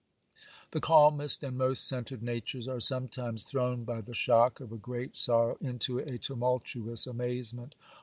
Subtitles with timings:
[0.71, 5.15] The calmest and most centred natures are sometimes thrown by the shock of a great
[5.15, 7.75] sorrow into a tumultuous amazement.